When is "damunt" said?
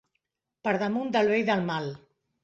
0.83-1.11